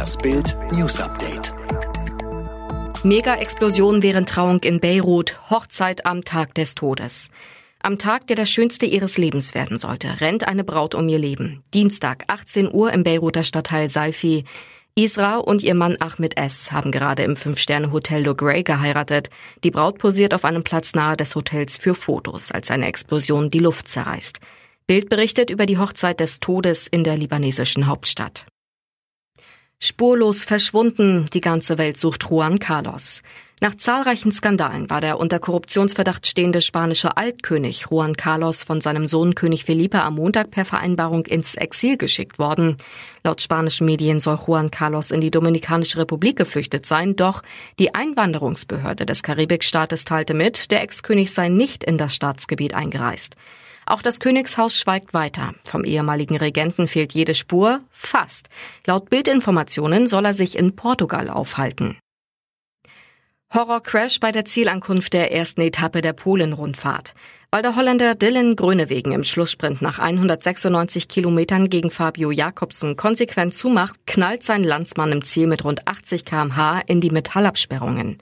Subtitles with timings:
[0.00, 1.52] Das Bild News Update.
[3.04, 7.28] Mega-Explosion während Trauung in Beirut, Hochzeit am Tag des Todes.
[7.82, 11.62] Am Tag, der das schönste ihres Lebens werden sollte, rennt eine Braut um ihr Leben.
[11.74, 14.46] Dienstag, 18 Uhr im Beiruter Stadtteil Saifi.
[14.94, 16.72] Isra und ihr Mann Ahmed S.
[16.72, 19.28] haben gerade im Fünf-Sterne-Hotel Le Grey geheiratet.
[19.64, 23.58] Die Braut posiert auf einem Platz nahe des Hotels für Fotos, als eine Explosion die
[23.58, 24.40] Luft zerreißt.
[24.86, 28.46] Bild berichtet über die Hochzeit des Todes in der libanesischen Hauptstadt.
[29.82, 33.22] Spurlos verschwunden, die ganze Welt sucht Juan Carlos.
[33.62, 39.34] Nach zahlreichen Skandalen war der unter Korruptionsverdacht stehende spanische Altkönig Juan Carlos von seinem Sohn
[39.34, 42.76] König Felipe am Montag per Vereinbarung ins Exil geschickt worden.
[43.24, 47.42] Laut spanischen Medien soll Juan Carlos in die Dominikanische Republik geflüchtet sein, doch
[47.78, 53.34] die Einwanderungsbehörde des Karibikstaates teilte mit, der Ex-König sei nicht in das Staatsgebiet eingereist.
[53.90, 55.52] Auch das Königshaus schweigt weiter.
[55.64, 58.48] Vom ehemaligen Regenten fehlt jede Spur, fast.
[58.86, 61.98] Laut Bildinformationen soll er sich in Portugal aufhalten.
[63.52, 67.14] Horrorcrash bei der Zielankunft der ersten Etappe der Polen-Rundfahrt.
[67.52, 73.98] Weil der Holländer Dylan Grönewegen im Schlusssprint nach 196 Kilometern gegen Fabio Jakobsen konsequent zumacht,
[74.06, 78.18] knallt sein Landsmann im Ziel mit rund 80 kmh in die Metallabsperrungen.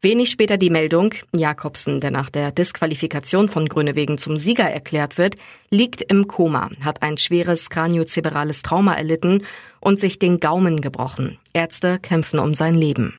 [0.00, 5.36] Wenig später die Meldung, Jakobsen, der nach der Disqualifikation von Grönewegen zum Sieger erklärt wird,
[5.70, 9.44] liegt im Koma, hat ein schweres kraniozerebrales Trauma erlitten
[9.78, 11.38] und sich den Gaumen gebrochen.
[11.52, 13.16] Ärzte kämpfen um sein Leben.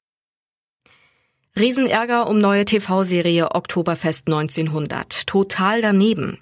[1.55, 5.27] Riesenärger um neue TV-Serie Oktoberfest 1900.
[5.27, 6.39] Total daneben.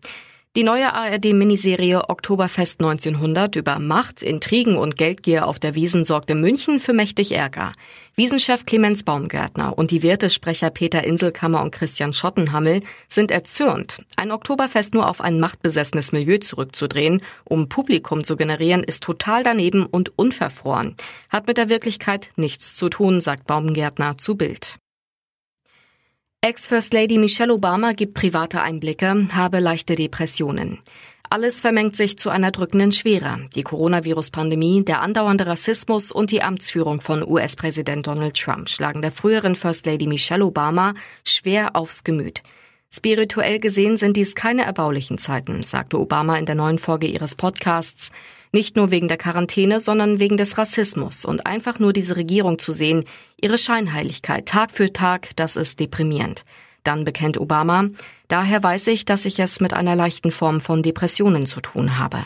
[0.55, 6.79] Die neue ARD-Miniserie Oktoberfest 1900 über Macht, Intrigen und Geldgier auf der Wiesen sorgte München
[6.79, 7.73] für mächtig Ärger.
[8.15, 14.05] Wiesenchef Clemens Baumgärtner und die Wirtesprecher Peter Inselkammer und Christian Schottenhammel sind erzürnt.
[14.15, 19.85] Ein Oktoberfest nur auf ein machtbesessenes Milieu zurückzudrehen, um Publikum zu generieren, ist total daneben
[19.85, 20.95] und unverfroren.
[21.29, 24.80] Hat mit der Wirklichkeit nichts zu tun, sagt Baumgärtner zu Bild.
[26.43, 30.79] Ex-First Lady Michelle Obama gibt private Einblicke, habe leichte Depressionen.
[31.29, 33.47] Alles vermengt sich zu einer drückenden Schwere.
[33.53, 39.53] Die Coronavirus-Pandemie, der andauernde Rassismus und die Amtsführung von US-Präsident Donald Trump schlagen der früheren
[39.53, 42.41] First Lady Michelle Obama schwer aufs Gemüt.
[42.93, 48.11] Spirituell gesehen sind dies keine erbaulichen Zeiten, sagte Obama in der neuen Folge ihres Podcasts.
[48.51, 52.73] Nicht nur wegen der Quarantäne, sondern wegen des Rassismus und einfach nur diese Regierung zu
[52.73, 53.05] sehen,
[53.39, 56.43] ihre Scheinheiligkeit Tag für Tag, das ist deprimierend.
[56.83, 57.85] Dann bekennt Obama,
[58.27, 62.25] daher weiß ich, dass ich es mit einer leichten Form von Depressionen zu tun habe.